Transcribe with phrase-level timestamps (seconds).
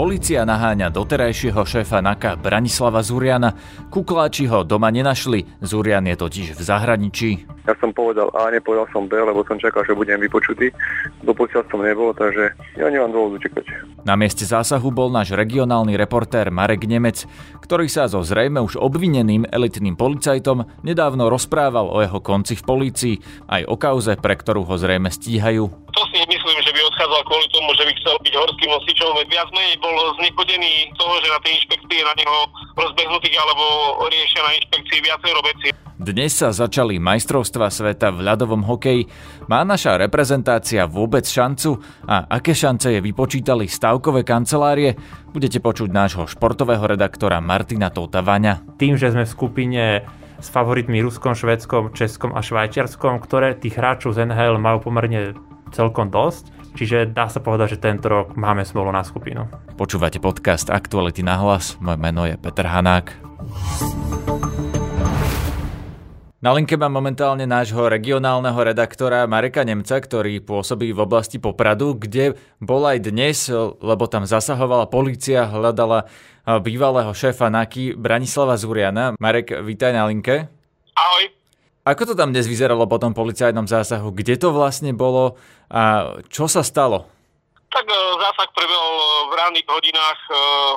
[0.00, 3.52] Polícia naháňa doterajšieho šéfa NAKA Branislava Zuriana.
[3.92, 7.30] Kukláči ho doma nenašli, Zurian je totiž v zahraničí.
[7.68, 10.72] Ja som povedal A, nepovedal som B, lebo som čakal, že budem vypočutý.
[11.20, 12.48] Doposiaľ som nebol, takže
[12.80, 13.64] ja nemám dôvodu čakať.
[14.08, 17.28] Na mieste zásahu bol náš regionálny reportér Marek Nemec,
[17.60, 23.14] ktorý sa so zrejme už obvineným elitným policajtom nedávno rozprával o jeho konci v polícii,
[23.52, 25.68] aj o kauze, pre ktorú ho zrejme stíhajú.
[25.68, 26.24] To si
[27.00, 30.96] odchádzal kvôli tomu, že by chcel byť horským nosičom, veď viac menej bol znechodený z
[31.00, 32.38] toho, že na tej inšpekcii na neho
[32.76, 33.64] rozbehnutých alebo
[34.12, 35.68] riešia na inšpekcii viacero veci.
[35.96, 39.08] Dnes sa začali majstrovstva sveta v ľadovom hokeji.
[39.48, 41.80] Má naša reprezentácia vôbec šancu?
[42.04, 44.92] A aké šance je vypočítali stavkové kancelárie?
[45.32, 48.76] Budete počuť nášho športového redaktora Martina Totavaňa.
[48.76, 49.84] Tým, že sme v skupine
[50.36, 55.36] s favoritmi Ruskom, Švedskom, Českom a Švajčiarskom, ktoré tých hráčov z NHL majú pomerne
[55.72, 59.46] celkom dosť, čiže dá sa povedať, že tento rok máme smolu na skupinu.
[59.74, 63.12] Počúvate podcast Aktuality na hlas, moje meno je Peter Hanák.
[66.40, 72.32] Na linke mám momentálne nášho regionálneho redaktora Mareka Nemca, ktorý pôsobí v oblasti Popradu, kde
[72.64, 73.52] bol aj dnes,
[73.84, 76.08] lebo tam zasahovala policia, hľadala
[76.64, 79.12] bývalého šéfa NAKY Branislava Zuriana.
[79.20, 80.48] Marek, vítaj na linke.
[80.96, 81.39] Ahoj.
[81.80, 84.12] Ako to tam dnes vyzeralo po tom policajnom zásahu?
[84.12, 85.40] Kde to vlastne bolo
[85.72, 87.08] a čo sa stalo?
[87.72, 88.96] Tak e, zásah prebehol
[89.30, 90.32] v ranných hodinách e,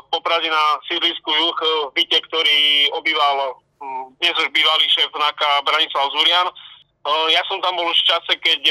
[0.08, 2.60] Poprade na sídlisku juh e, v byte, ktorý
[2.96, 3.60] obýval
[4.24, 6.48] dnes už bývalý šéf NAKA Branislav Zurian.
[7.36, 8.64] Ja som tam bol už v čase, keď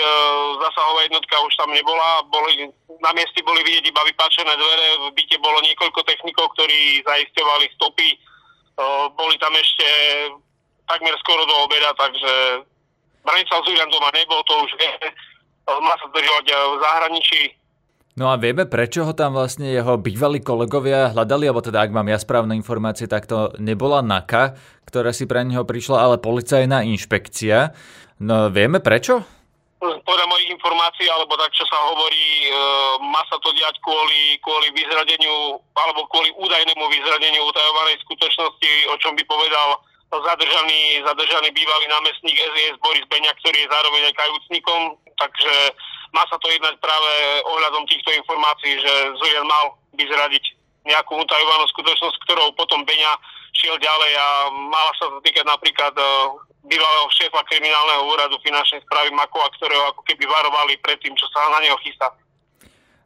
[0.57, 2.25] zasahová jednotka už tam nebola.
[2.33, 2.65] Boli,
[3.05, 8.09] na mieste boli vidieť iba vypáčené dvere, v byte bolo niekoľko technikov, ktorí zaisťovali stopy.
[9.21, 9.87] Boli tam ešte
[10.93, 12.33] takmer skoro do obeda, takže
[13.25, 14.93] Branislav Zurian doma nebol, to už vie.
[15.65, 17.43] Má sa zdržovať v zahraničí.
[18.13, 22.13] No a vieme, prečo ho tam vlastne jeho bývalí kolegovia hľadali, alebo teda ak mám
[22.13, 24.53] ja správne informácie, tak to nebola NAKA,
[24.85, 27.73] ktorá si pre neho prišla, ale policajná inšpekcia.
[28.21, 29.25] No vieme prečo?
[29.81, 32.55] Podľa mojich informácií, alebo tak, čo sa hovorí, e,
[33.03, 39.17] má sa to diať kvôli, kvôli vyzradeniu, alebo kvôli údajnému vyzradeniu utajovanej skutočnosti, o čom
[39.17, 39.81] by povedal
[40.21, 44.81] zadržaný, zadržaný bývalý námestník SIS Boris Beňa, ktorý je zároveň aj kajúcníkom.
[45.17, 45.55] Takže
[46.13, 47.13] má sa to jednať práve
[47.49, 50.45] ohľadom týchto informácií, že Zurian mal vyzradiť
[50.85, 53.13] nejakú utajovanú skutočnosť, ktorou potom Beňa
[53.57, 56.05] šiel ďalej a mala sa to týkať napríklad e,
[56.67, 61.53] bývalého šéfa kriminálneho úradu finančnej správy Makova, ktorého ako keby varovali pred tým, čo sa
[61.53, 62.11] na neho chystá.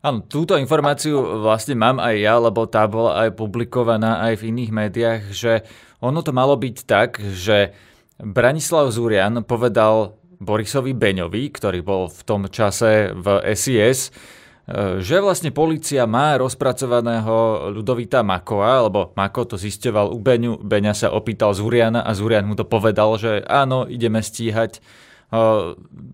[0.07, 4.71] Áno, túto informáciu vlastne mám aj ja, lebo tá bola aj publikovaná aj v iných
[4.71, 5.53] médiách, že
[6.01, 7.73] ono to malo byť tak, že
[8.17, 15.53] Branislav Zurian povedal Borisovi Beňovi, ktorý bol v tom čase v SIS, e, že vlastne
[15.53, 22.05] policia má rozpracovaného Ludovita Makoa, lebo Mako to zisteval u Beňu, Beňa sa opýtal Zuriana
[22.05, 24.81] a Zurian mu to povedal, že áno, ideme stíhať e,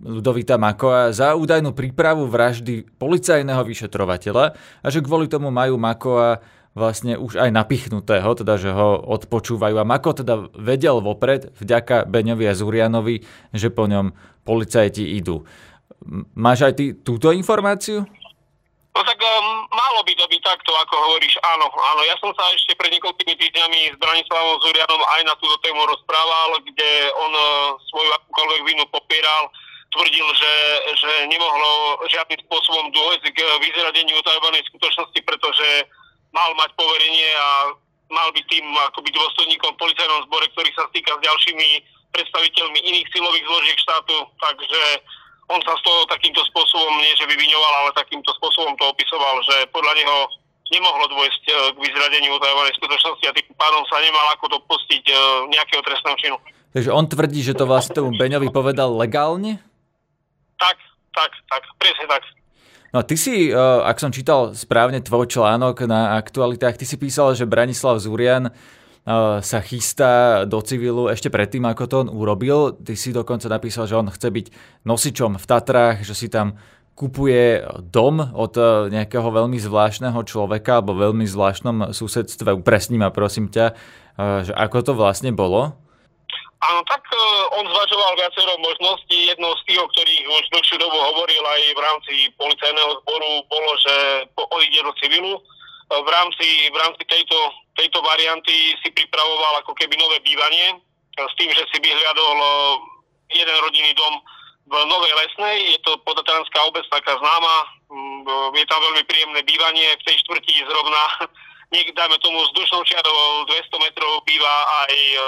[0.07, 7.21] Ludovita Makoa za údajnú prípravu vraždy policajného vyšetrovateľa a že kvôli tomu majú Makoa vlastne
[7.21, 9.77] už aj napichnutého, teda že ho odpočúvajú.
[9.77, 15.45] A Mako teda vedel vopred, vďaka Beňovi a Zurianovi, že po ňom policajti idú.
[16.35, 18.03] Máš aj ty túto informáciu?
[18.93, 21.41] No tak um, malo by to byť takto, ako hovoríš.
[21.41, 22.01] Áno, áno.
[22.05, 26.61] Ja som sa ešte pred niekoľkými týždňami s Branislavom Zurianom aj na túto tému rozprával,
[26.61, 29.49] kde on uh, svoju akúkoľvek vinu popieral
[29.93, 30.55] tvrdil, že,
[30.97, 35.69] že nemohlo žiadnym spôsobom dôjsť k vyzradeniu utajovanej skutočnosti, pretože
[36.33, 37.49] mal mať poverenie a
[38.13, 41.69] mal byť tým akoby dôstojníkom v policajnom zbore, ktorý sa stýka s ďalšími
[42.13, 44.81] predstaviteľmi iných silových zložiek štátu, takže
[45.49, 49.65] on sa z toho takýmto spôsobom, nie že vyviňoval, ale takýmto spôsobom to opisoval, že
[49.73, 50.19] podľa neho
[50.73, 55.15] nemohlo dôjsť e, k vyzradeniu utajovanej skutočnosti a tým pádom sa nemal ako dopustiť e,
[55.53, 56.37] nejakého trestného činu.
[56.73, 59.61] Takže on tvrdí, že to vlastne tomu Beňovi povedal legálne?
[60.57, 60.81] Tak,
[61.13, 62.25] tak, tak, presne tak.
[62.93, 67.01] No a ty si, eh, ak som čítal správne tvoj článok na aktualitách, ty si
[67.01, 68.53] písal, že Branislav Zurian eh,
[69.41, 72.77] sa chystá do civilu ešte predtým, ako to on urobil.
[72.77, 74.47] Ty si dokonca napísal, že on chce byť
[74.85, 76.61] nosičom v Tatrách, že si tam
[76.93, 82.53] kupuje dom od eh, nejakého veľmi zvláštneho človeka alebo veľmi zvláštnom susedstve.
[82.53, 83.73] Upresni ma prosím ťa,
[84.45, 85.73] že ako to vlastne bolo?
[86.61, 87.02] Áno, tak
[87.59, 89.29] on zvažoval viacero možností.
[89.29, 93.71] Jednou z tých, o ktorých už dlhšiu dobu hovoril aj v rámci policajného zboru, bolo,
[93.83, 93.95] že
[94.39, 95.35] odíde do civilu.
[95.93, 97.37] V rámci, v rámci tejto,
[97.77, 100.81] tejto varianty si pripravoval ako keby nové bývanie
[101.21, 102.81] s tým, že si vyhliadol uh,
[103.29, 104.15] jeden rodinný dom
[104.73, 107.57] v Novej Lesnej, je to podatranská obec taká známa,
[107.93, 111.05] mm, je tam veľmi príjemné bývanie, v tej štvrti zrovna,
[111.75, 114.55] niekde dajme tomu vzdušnou čiarou 200 metrov býva
[114.87, 115.19] aj e,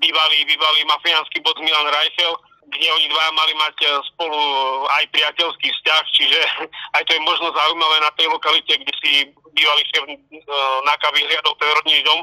[0.00, 2.34] bývalý, bývalý mafiánsky bod Milan Reichel,
[2.70, 4.40] kde oni dva mali mať e, spolu
[4.86, 6.40] aj priateľský vzťah, čiže
[6.96, 9.10] aj to je možno zaujímavé na tej lokalite, kde si
[9.52, 10.14] bývalý šéf e,
[10.86, 12.20] NAKA vyhliadol ten rodinný dom.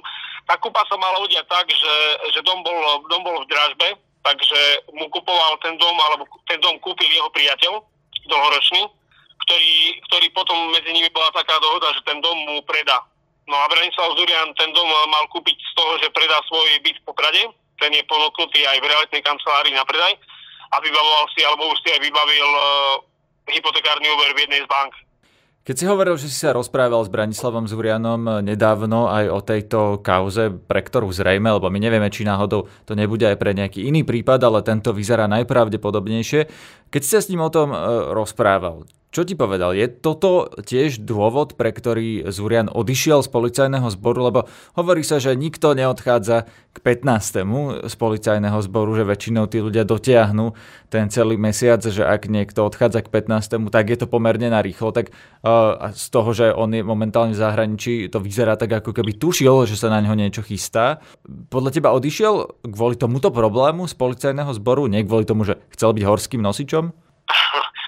[0.48, 1.96] Tá kúpa sa mala udiať tak, že,
[2.32, 2.80] že dom, bol,
[3.12, 4.60] dom bol v dražbe, takže
[4.96, 7.84] mu kupoval ten dom, alebo ten dom kúpil jeho priateľ,
[8.28, 8.88] dlhoročný,
[9.48, 9.76] ktorý,
[10.12, 13.04] ktorý potom medzi nimi bola taká dohoda, že ten dom mu predá.
[13.48, 17.06] No a Branislav Zurian ten dom mal kúpiť z toho, že predá svoj byt v
[17.08, 17.44] Poprade,
[17.78, 20.14] ten je ponúknutý aj v realitnej kancelárii na predaj
[20.74, 22.64] a vybavoval si, alebo už si aj vybavil uh,
[23.48, 24.92] hypotekárny úver v jednej z bank.
[25.68, 30.48] Keď si hovoril, že si sa rozprával s Branislavom Zurianom nedávno aj o tejto kauze,
[30.48, 34.48] pre ktorú zrejme, lebo my nevieme, či náhodou to nebude aj pre nejaký iný prípad,
[34.48, 36.42] ale tento vyzerá najpravdepodobnejšie.
[36.88, 37.78] Keď si sa s ním o tom e,
[38.16, 38.88] rozprával,
[39.18, 39.74] čo ti povedal?
[39.74, 44.30] Je toto tiež dôvod, pre ktorý Zurian odišiel z policajného zboru?
[44.30, 44.40] Lebo
[44.78, 47.90] hovorí sa, že nikto neodchádza k 15.
[47.90, 50.54] z policajného zboru, že väčšinou tí ľudia dotiahnu
[50.94, 53.74] ten celý mesiac, že ak niekto odchádza k 15.
[53.74, 54.94] tak je to pomerne narýchlo.
[54.94, 59.18] Tak uh, z toho, že on je momentálne v zahraničí, to vyzerá tak, ako keby
[59.18, 61.02] tušil, že sa na neho niečo chystá.
[61.26, 66.06] Podľa teba odišiel kvôli tomuto problému z policajného zboru, nie kvôli tomu, že chcel byť
[66.06, 66.94] horským nosičom?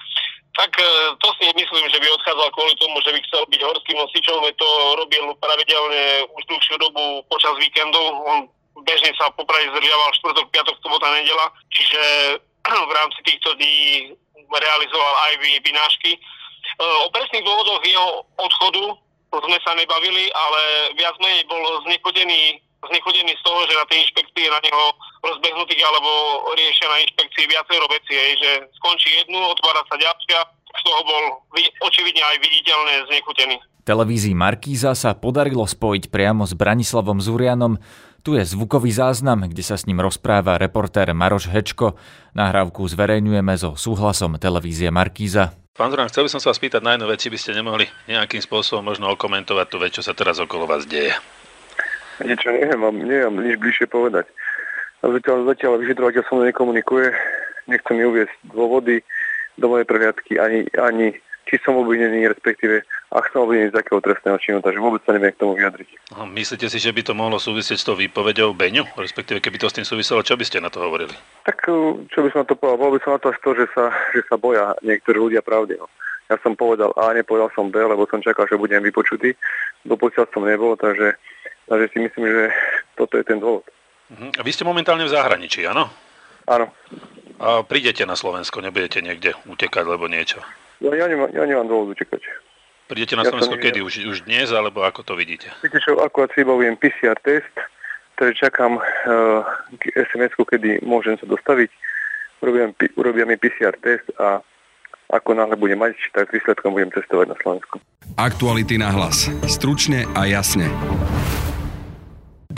[0.60, 0.84] tak e,
[1.24, 4.68] to si nemyslím, že by odchádzal kvôli tomu, že by chcel byť horským nosičom, to
[5.00, 8.20] robil pravidelne už dlhšiu dobu počas víkendov.
[8.28, 8.44] On
[8.84, 12.00] bežne sa poprave zdržiaval štvrtok, piatok, sobota, nedela, čiže
[12.88, 14.12] v rámci týchto dní
[14.52, 15.32] realizoval aj
[15.64, 16.12] vynášky.
[16.12, 16.20] E,
[16.84, 18.84] o presných dôvodoch jeho odchodu
[19.32, 20.60] sme sa nebavili, ale
[21.00, 24.84] viac menej bol znechodený znechodený z toho, že na tej inšpekcii je na neho
[25.20, 26.10] rozbehnutých alebo
[26.56, 28.50] riešia na inšpekcii viacero veci, hej, že
[28.80, 30.38] skončí jednu, otvára sa ďalšia,
[30.70, 31.24] z toho bol
[31.84, 33.56] očividne aj viditeľné znechutený.
[33.84, 37.80] Televízii Markíza sa podarilo spojiť priamo s Branislavom Zurianom.
[38.20, 41.96] Tu je zvukový záznam, kde sa s ním rozpráva reportér Maroš Hečko.
[42.36, 45.56] Nahrávku zverejňujeme so súhlasom televízie Markíza.
[45.72, 47.88] Pán Zurian, chcel by som sa vás spýtať na jednu vec, či by ste nemohli
[48.04, 51.16] nejakým spôsobom možno okomentovať tú vec, čo sa teraz okolo vás deje.
[52.20, 54.28] Niečo neviem, mám, neviem nič bližšie povedať.
[55.00, 57.08] Zatiaľ, zatiaľ vyšetrovateľ so mnou nekomunikuje,
[57.72, 59.00] nechce mi uviesť dôvody
[59.56, 61.16] do mojej prehliadky, ani, ani
[61.48, 65.34] či som obvinený, respektíve ak som obvinený z akého trestného činu, takže vôbec sa neviem
[65.34, 66.14] k tomu vyjadriť.
[66.30, 68.86] Myslíte si, že by to mohlo súvisieť s tou výpovedou Beňu?
[68.94, 71.10] Respektíve, keby to s tým súviselo, čo by ste na to hovorili?
[71.42, 71.58] Tak
[72.06, 72.78] čo by som na to povedal?
[72.78, 75.74] Bol by som na to až to, že sa, že sa boja niektorí ľudia pravdy.
[75.80, 75.90] No.
[76.30, 79.34] Ja som povedal A, nepovedal som B, lebo som čakal, že budem vypočutý.
[79.82, 81.18] Doposiaľ som nebol, takže
[81.70, 82.42] Takže si myslím, že
[82.98, 83.62] toto je ten dôvod.
[84.10, 84.30] Uh-huh.
[84.34, 85.86] A vy ste momentálne v zahraničí, áno?
[86.50, 86.74] Áno.
[87.38, 90.42] A prídete na Slovensko, nebudete niekde utekať, alebo niečo?
[90.82, 92.26] Ja, ja, nemám, ja nemám dôvod utekať.
[92.90, 93.86] Prídete na ja Slovensko kedy?
[93.86, 95.46] Už, už dnes, alebo ako to vidíte?
[95.62, 97.54] Viete čo, akurát si ibavujem PCR test,
[98.18, 99.46] ktorý čakám uh,
[99.94, 101.70] SMS-ku, kedy môžem sa dostaviť.
[102.42, 104.42] Urobia, urobia mi PCR test a
[105.14, 107.78] ako náhle budem mať, tak výsledkom budem testovať na Slovensku.
[108.18, 109.30] Aktuality na hlas.
[109.46, 110.66] Stručne a jasne.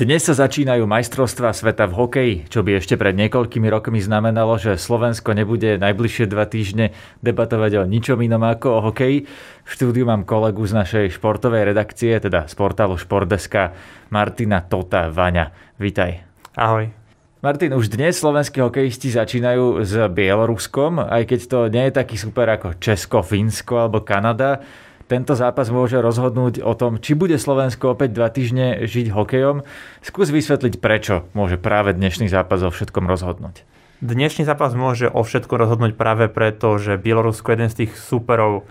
[0.03, 4.75] Dnes sa začínajú majstrovstvá sveta v hokeji, čo by ešte pred niekoľkými rokmi znamenalo, že
[4.75, 6.91] Slovensko nebude najbližšie dva týždne
[7.23, 9.31] debatovať o ničom inom ako o hokeji.
[9.63, 13.79] V štúdiu mám kolegu z našej športovej redakcie, teda z portálu Športdeska,
[14.11, 15.79] Martina Tota Vaňa.
[15.79, 16.27] Vítaj.
[16.59, 16.91] Ahoj.
[17.39, 22.51] Martin, už dnes slovenskí hokejisti začínajú s Bieloruskom, aj keď to nie je taký super
[22.51, 24.67] ako Česko, Fínsko alebo Kanada
[25.13, 29.61] tento zápas môže rozhodnúť o tom, či bude Slovensko opäť dva týždne žiť hokejom.
[30.01, 33.69] Skús vysvetliť, prečo môže práve dnešný zápas o všetkom rozhodnúť.
[34.01, 38.65] Dnešný zápas môže o všetkom rozhodnúť práve preto, že Bielorusko je jeden z tých superov,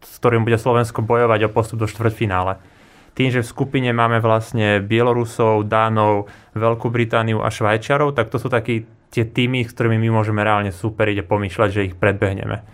[0.00, 2.56] s ktorým bude Slovensko bojovať o postup do štvrťfinále.
[3.12, 8.48] Tým, že v skupine máme vlastne Bielorusov, Dánov, Veľkú Britániu a Švajčiarov, tak to sú
[8.48, 12.64] takí tie týmy, s ktorými my môžeme reálne superiť a pomýšľať, že ich predbehneme.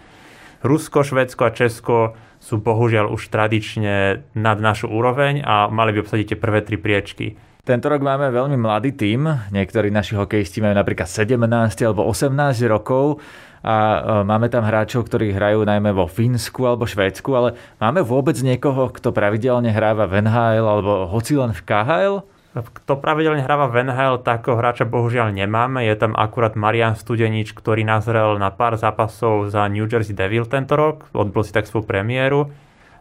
[0.63, 6.35] Rusko, Švedsko a Česko sú bohužiaľ už tradične nad našu úroveň a mali by obsadiť
[6.35, 7.27] tie prvé tri priečky.
[7.69, 11.37] Tento rok máme veľmi mladý tím, niektorí naši hokejisti majú napríklad 17
[11.85, 12.33] alebo 18
[12.65, 13.21] rokov
[13.61, 18.41] a e, máme tam hráčov, ktorí hrajú najmä vo Fínsku alebo Švédsku, ale máme vôbec
[18.41, 22.15] niekoho, kto pravidelne hráva v NHL alebo hoci len v KHL?
[22.59, 25.87] Kto pravidelne hráva v NHL, takého hráča bohužiaľ nemáme.
[25.87, 30.75] Je tam akurát Marian Studenič, ktorý nazrel na pár zápasov za New Jersey Devil tento
[30.75, 31.07] rok.
[31.15, 32.51] Odbil si tak svoju premiéru.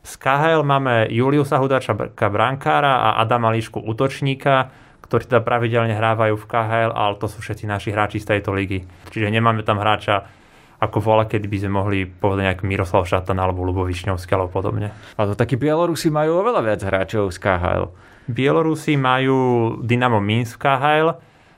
[0.06, 1.92] Z KHL máme Juliusa Hudača
[2.32, 4.72] brankára a Adama Líšku útočníka,
[5.04, 8.88] ktorí teda pravidelne hrávajú v KHL, ale to sú všetci naši hráči z tejto ligy.
[9.12, 10.28] Čiže nemáme tam hráča
[10.78, 14.94] ako vola, kedy by sme mohli povedať nejak Miroslav Šatan alebo Lubo Višňovský alebo podobne.
[15.18, 17.86] A to takí Bielorusi majú oveľa viac hráčov z KHL.
[18.28, 21.16] Bielorusi majú Dynamo Minsk KHL,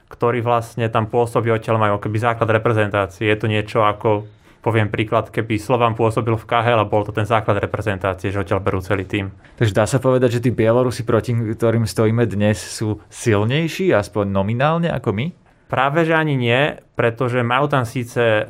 [0.10, 3.30] ktorý vlastne tam pôsobí odtiaľ majú keby základ reprezentácie.
[3.30, 4.26] Je to niečo ako
[4.60, 8.60] poviem príklad, keby Slovan pôsobil v KHL a bol to ten základ reprezentácie, že odtiaľ
[8.60, 9.32] berú celý tým.
[9.56, 14.92] Takže dá sa povedať, že tí Bielorusi, proti ktorým stojíme dnes, sú silnejší, aspoň nominálne
[14.92, 15.26] ako my?
[15.72, 18.50] Práve, že ani nie, pretože majú tam síce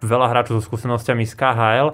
[0.00, 1.88] veľa hráčov so skúsenosťami z KHL,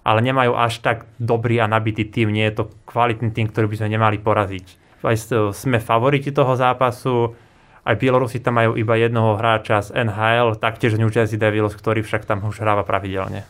[0.00, 2.32] ale nemajú až tak dobrý a nabitý tým.
[2.32, 4.89] Nie je to kvalitný tým, ktorý by sme nemali poraziť.
[5.00, 5.16] Aj
[5.56, 7.32] sme favoriti toho zápasu,
[7.80, 12.28] aj Bielorusi tam majú iba jednoho hráča z NHL, taktiež New Jersey Devils, ktorý však
[12.28, 13.48] tam už hráva pravidelne.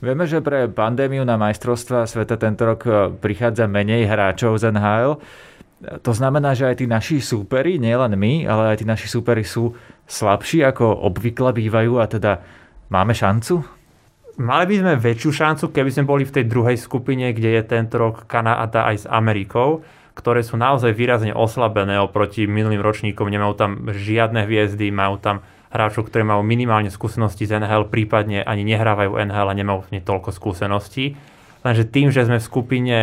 [0.00, 5.16] Vieme, že pre pandémiu na majstrovstva sveta tento rok e, prichádza menej hráčov z NHL.
[6.04, 9.72] To znamená, že aj tí naši súperi, nielen my, ale aj tí naši súperi sú
[10.08, 12.32] slabší ako obvykle bývajú a teda
[12.92, 13.60] máme šancu?
[14.36, 17.96] Mali by sme väčšiu šancu, keby sme boli v tej druhej skupine, kde je tento
[17.96, 19.80] rok Kanada aj s Amerikou
[20.16, 23.28] ktoré sú naozaj výrazne oslabené oproti minulým ročníkom.
[23.28, 28.64] Nemajú tam žiadne hviezdy, majú tam hráčov, ktorí majú minimálne skúsenosti z NHL, prípadne ani
[28.64, 31.20] nehrávajú NHL a nemajú v nej toľko skúseností.
[31.60, 32.98] Lenže tým, že sme v skupine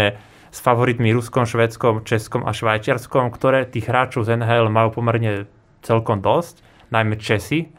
[0.50, 5.46] s favoritmi Ruskom, Švedskom, Českom a Švajčiarskom, ktoré tých hráčov z NHL majú pomerne
[5.86, 7.70] celkom dosť, najmä Česi,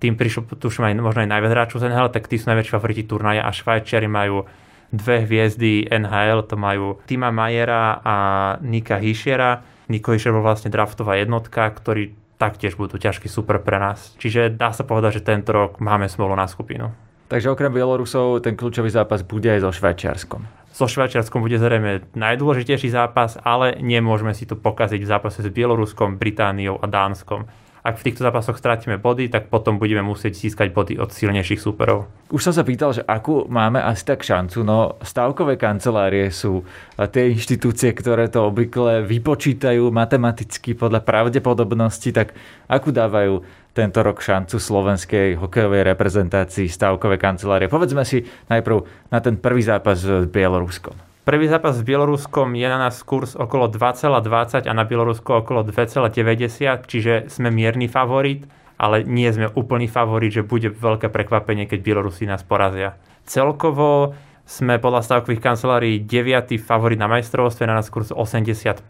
[0.00, 3.08] tým prišlo, tuším aj možno aj najviac hráčov z NHL, tak tí sú najväčší favoriti
[3.08, 4.44] turnaja a Švajčiari majú
[4.92, 8.16] dve hviezdy NHL, to majú Tima Majera a
[8.60, 9.64] Nika Hišiera.
[9.88, 14.16] Niko Hischier bol vlastne draftová jednotka, ktorý taktiež budú ťažký super pre nás.
[14.16, 16.90] Čiže dá sa povedať, že tento rok máme smolu na skupinu.
[17.28, 20.44] Takže okrem Bielorusov ten kľúčový zápas bude aj so Švajčiarskom.
[20.74, 26.20] So Švajčiarskom bude zrejme najdôležitejší zápas, ale nemôžeme si to pokaziť v zápase s Bieloruskom,
[26.20, 27.48] Britániou a Dánskom
[27.84, 32.08] ak v týchto zápasoch strátime body, tak potom budeme musieť získať body od silnejších súperov.
[32.32, 36.64] Už som sa pýtal, že akú máme asi tak šancu, no stavkové kancelárie sú
[36.96, 42.32] tie inštitúcie, ktoré to obvykle vypočítajú matematicky podľa pravdepodobnosti, tak
[42.72, 43.44] akú dávajú
[43.76, 47.68] tento rok šancu slovenskej hokejovej reprezentácii stavkové kancelárie.
[47.68, 51.13] Povedzme si najprv na ten prvý zápas s Bieloruskom.
[51.24, 56.84] Prvý zápas s Bieloruskom je na nás kurz okolo 2,20 a na Bielorusko okolo 2,90,
[56.84, 58.44] čiže sme mierny favorit,
[58.76, 63.00] ale nie sme úplný favorit, že bude veľké prekvapenie, keď Bielorusi nás porazia.
[63.24, 64.12] Celkovo
[64.44, 66.60] sme podľa stavkových kancelárií 9.
[66.60, 68.84] favorit na majstrovstve, na nás kurz 85.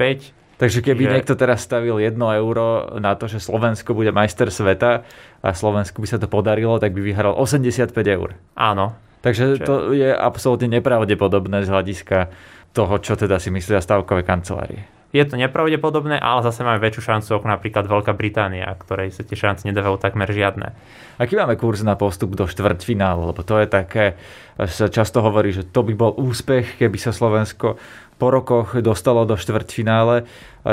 [0.65, 1.11] Takže keby že...
[1.13, 5.05] niekto teraz stavil 1 euro na to, že Slovensko bude majster sveta
[5.45, 8.41] a Slovensku by sa to podarilo, tak by vyhral 85 eur.
[8.57, 9.65] Áno, Takže Čiže...
[9.65, 12.29] to je absolútne nepravdepodobné z hľadiska
[12.77, 14.85] toho, čo teda si myslia stavkové kancelárie.
[15.15, 19.39] Je to nepravdepodobné, ale zase máme väčšiu šancu ako napríklad Veľká Británia, ktorej sa tie
[19.39, 20.75] šance nedávajú takmer žiadne.
[21.23, 23.31] Aký máme kurz na postup do štvrťfinále?
[23.31, 24.19] Lebo to je také,
[24.59, 27.79] sa často hovorí, že to by bol úspech, keby sa Slovensko
[28.17, 30.25] po rokoch dostalo do štvrťfinále.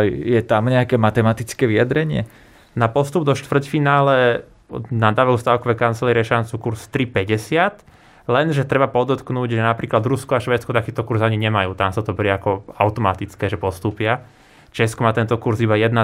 [0.07, 2.29] Je tam nejaké matematické vyjadrenie?
[2.77, 4.47] Na postup do štvrťfinále
[4.89, 7.91] nadávajú stavkové kancelárie šancu kurz 3,50
[8.29, 11.73] Lenže treba podotknúť, že napríklad Rusko a Švédsko takýto kurz ani nemajú.
[11.73, 14.21] Tam sa to berie ako automatické, že postúpia.
[14.69, 15.97] Česko má tento kurz iba 1,02,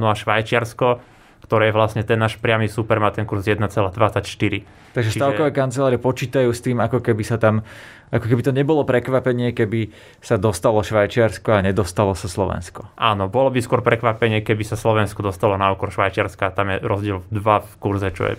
[0.00, 0.98] no a Švajčiarsko
[1.44, 3.66] ktoré je vlastne ten náš priamy super, má ten kurz 1,24.
[4.96, 5.20] Takže Čiže...
[5.20, 7.60] stavkové kancelárie počítajú s tým, ako keby sa tam,
[8.08, 9.92] ako keby to nebolo prekvapenie, keby
[10.24, 12.88] sa dostalo Švajčiarsko a nedostalo sa Slovensko.
[12.96, 16.56] Áno, bolo by skôr prekvapenie, keby sa Slovensko dostalo na okor Švajčiarska.
[16.56, 18.34] Tam je rozdiel 2 v kurze, čo je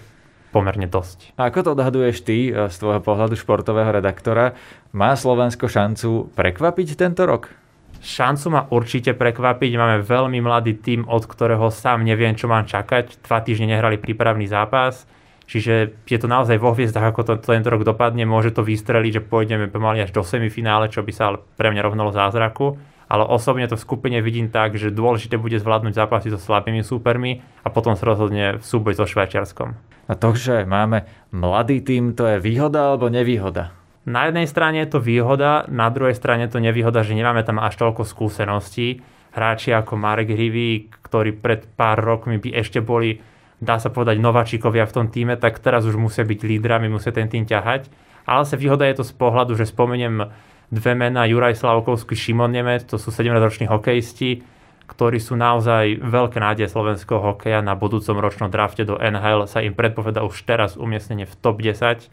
[0.49, 1.37] pomerne dosť.
[1.37, 4.57] A ako to odhaduješ ty eh, z tvojho pohľadu športového redaktora?
[4.95, 7.66] Má Slovensko šancu prekvapiť tento rok?
[8.01, 9.71] Šancu má určite prekvapiť.
[9.77, 13.21] Máme veľmi mladý tým, od ktorého sám neviem, čo mám čakať.
[13.25, 15.09] Dva týždne nehrali prípravný zápas.
[15.47, 18.27] Čiže je to naozaj vo hviezdach, ako to tento rok dopadne.
[18.27, 22.11] Môže to vystreliť, že pôjdeme pomaly až do semifinále, čo by sa pre mňa rovnalo
[22.11, 22.75] zázraku
[23.07, 27.39] ale osobne to v skupine vidím tak, že dôležité bude zvládnuť zápasy so slabými súpermi
[27.63, 29.79] a potom sa rozhodne v súboj so Švajčiarskom.
[30.07, 33.75] A to, že máme mladý tým, to je výhoda alebo nevýhoda?
[34.07, 37.59] Na jednej strane je to výhoda, na druhej strane je to nevýhoda, že nemáme tam
[37.59, 39.03] až toľko skúseností.
[39.35, 43.19] Hráči ako Marek Hrivý, ktorí pred pár rokmi by ešte boli,
[43.59, 47.27] dá sa povedať, nováčikovia v tom týme, tak teraz už musia byť lídrami, musia ten
[47.27, 47.91] tým ťahať.
[48.23, 50.31] Ale sa výhoda je to z pohľadu, že spomeniem
[50.71, 54.39] dve mená, Juraj Slavkovský, Šimon Nemec, to sú 17-roční hokejisti,
[54.87, 59.75] ktorí sú naozaj veľké nádeje slovenského hokeja na budúcom ročnom drafte do NHL sa im
[59.75, 62.07] predpoveda už teraz umiestnenie v top 10,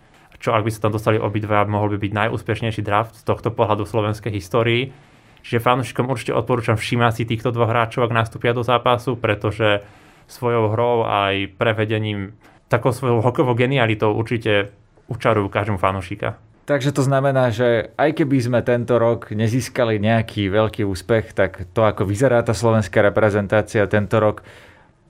[0.44, 3.88] čo ak by sa tam dostali obidva, mohol by byť najúspešnejší draft z tohto pohľadu
[3.88, 4.92] slovenskej histórii.
[5.40, 9.80] Čiže fanúšikom určite odporúčam všímať si týchto dvoch hráčov, ak nastúpia do zápasu, pretože
[10.28, 12.36] svojou hrou aj prevedením
[12.68, 14.68] takou svojou hokejovou genialitou určite
[15.08, 16.36] učarujú každému fanúšika.
[16.64, 21.88] Takže to znamená, že aj keby sme tento rok nezískali nejaký veľký úspech, tak to,
[21.88, 24.44] ako vyzerá tá slovenská reprezentácia tento rok,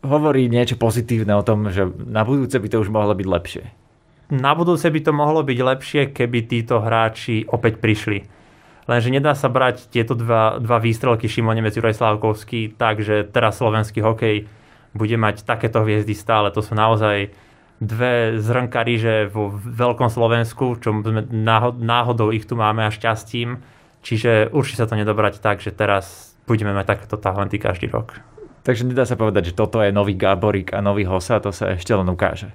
[0.03, 3.84] hovorí niečo pozitívne o tom, že na budúce by to už mohlo byť lepšie.
[4.33, 8.25] Na budúce by to mohlo byť lepšie, keby títo hráči opäť prišli.
[8.85, 14.05] Lenže nedá sa brať tieto dva, dva výstrelky Šimon Nemec, Juraj Slavkovský, takže teraz slovenský
[14.05, 14.45] hokej
[14.93, 16.53] bude mať takéto hviezdy stále.
[16.53, 17.33] To sú naozaj
[17.81, 21.25] dve zrnka ríže vo veľkom Slovensku, čo sme
[21.75, 23.61] náhodou ich tu máme a šťastím.
[24.05, 28.21] Čiže určite sa to nedobrať tak, že teraz budeme mať takéto talenty každý rok.
[28.65, 31.93] Takže nedá sa povedať, že toto je nový Gáborík a nový Hosa, to sa ešte
[31.93, 32.53] len ukáže.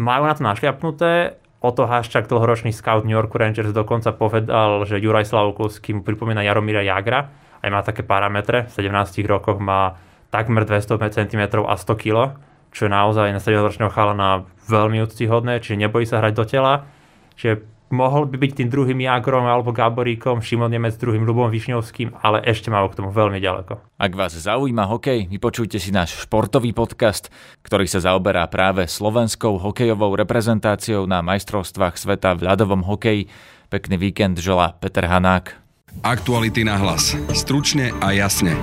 [0.00, 1.36] Majú na to našliapnuté.
[1.60, 6.80] Oto Haščák, dlhoročný scout New York Rangers, dokonca povedal, že Juraj Slavkovský mu pripomína Jaromíra
[6.80, 7.28] Jagra.
[7.60, 8.64] Aj má také parametre.
[8.72, 10.00] V 17 rokoch má
[10.32, 12.40] takmer 200 cm a 100 kg
[12.70, 16.86] čo je naozaj na 17-ročného chalana veľmi úctyhodné, čiže nebojí sa hrať do tela.
[17.34, 22.40] Čiže mohol by byť tým druhým Jagrom alebo Gaboríkom, Šimon Nemec druhým Lubom Višňovským, ale
[22.46, 23.98] ešte má k tomu veľmi ďaleko.
[23.98, 27.28] Ak vás zaujíma hokej, vypočujte si náš športový podcast,
[27.66, 33.28] ktorý sa zaoberá práve slovenskou hokejovou reprezentáciou na majstrovstvách sveta v ľadovom hokeji.
[33.68, 35.58] Pekný víkend želá Peter Hanák.
[36.06, 37.18] Aktuality na hlas.
[37.34, 38.54] Stručne a jasne.